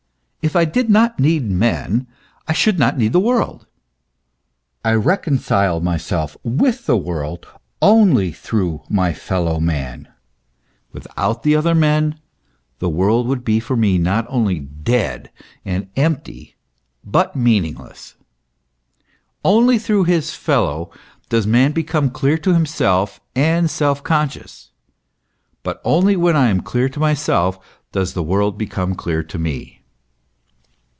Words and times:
If 0.43 0.55
I 0.55 0.65
did 0.65 0.89
not 0.89 1.19
need 1.19 1.43
man, 1.51 2.07
I 2.47 2.53
should 2.53 2.79
not 2.79 2.97
need 2.97 3.13
the 3.13 3.19
world. 3.19 3.67
I 4.83 4.93
reconcile 4.93 5.79
myself 5.81 6.35
with 6.41 6.87
the 6.87 6.97
world 6.97 7.47
only 7.79 8.31
through 8.31 8.81
my 8.89 9.13
fellow 9.13 9.59
man. 9.59 10.07
Without 10.93 11.45
other 11.47 11.75
men, 11.75 12.19
the 12.79 12.89
world 12.89 13.27
Avould 13.27 13.43
be 13.43 13.59
for 13.59 13.75
me 13.77 13.99
not 13.99 14.25
only 14.29 14.59
dead 14.61 15.29
and 15.63 15.91
empty, 15.95 16.55
but 17.03 17.35
meaningless. 17.35 18.15
Only 19.45 19.77
through 19.77 20.05
his 20.05 20.33
fellow 20.33 20.89
does 21.29 21.45
man 21.45 21.71
become 21.71 22.09
clear 22.09 22.39
to 22.39 22.51
himself 22.51 23.21
and 23.35 23.69
self 23.69 24.03
conscious; 24.03 24.71
but 25.61 25.79
only 25.85 26.15
when 26.15 26.35
I 26.35 26.47
am 26.47 26.61
clear 26.61 26.89
to 26.89 26.99
myself, 26.99 27.59
does 27.91 28.13
the 28.13 28.23
world 28.23 28.57
become 28.57 28.95
clear 28.95 29.21
to 29.21 29.37
me. 29.37 29.77